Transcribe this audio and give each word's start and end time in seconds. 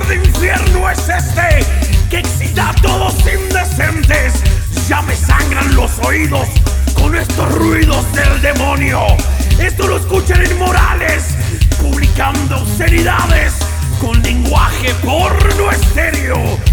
de 0.00 0.14
infierno 0.14 0.88
es 0.90 1.06
este 1.08 1.66
que 2.08 2.18
excita 2.18 2.70
a 2.70 2.74
todos 2.76 3.14
indecentes. 3.26 4.32
Ya 4.88 5.02
me 5.02 5.14
sangran 5.14 5.74
los 5.74 5.98
oídos 5.98 6.48
con 6.94 7.14
estos 7.14 7.54
ruidos 7.56 8.10
del 8.12 8.40
demonio. 8.40 9.00
Esto 9.58 9.86
lo 9.86 9.98
escuchan 9.98 10.42
inmorales, 10.50 11.36
publicando 11.80 12.62
obscenidades 12.62 13.54
con 14.00 14.22
lenguaje 14.22 14.94
porno 15.02 15.70
estéreo. 15.70 16.71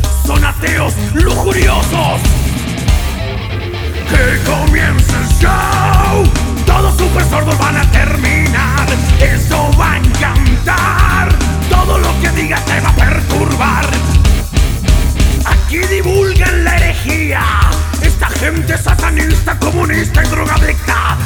Esta 18.01 18.27
gente 18.39 18.77
satanista, 18.77 19.57
comunista 19.59 20.23
y 20.23 20.27
drogadicta. 20.27 21.17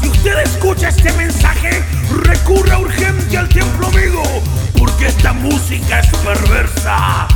Si 0.00 0.08
usted 0.08 0.38
escucha 0.40 0.88
este 0.88 1.12
mensaje, 1.12 1.82
recurra 2.24 2.78
urgente 2.78 3.38
al 3.38 3.48
templo 3.48 3.86
amigo, 3.86 4.22
porque 4.78 5.06
esta 5.06 5.32
música 5.32 6.00
es 6.00 6.08
perversa. 6.18 7.26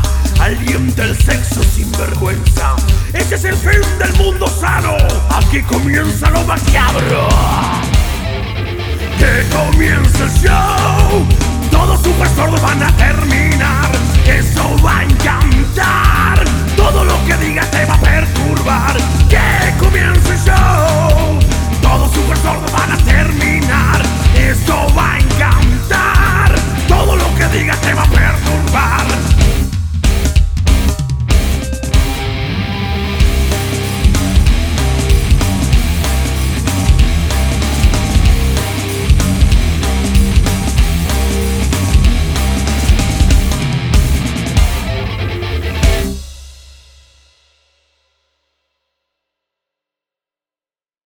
Alienta 0.41 1.05
el 1.05 1.17
sexo 1.17 1.63
sin 1.63 1.91
vergüenza. 1.93 2.77
Ese 3.13 3.37
es 3.37 3.45
el 3.45 3.57
fin 3.57 3.99
del 3.99 4.13
mundo 4.15 4.49
sano. 4.49 4.97
Aquí 5.31 5.63
comienza 5.63 6.29
lo 6.31 6.43
macabro. 6.45 7.29
Que 9.19 9.47
comience 9.55 10.23
el 10.23 10.31
show. 10.43 11.27
Todos 11.71 12.03
super 12.03 12.29
sordos 12.29 12.61
van 12.61 12.83
a 12.83 12.97
tener 12.97 13.14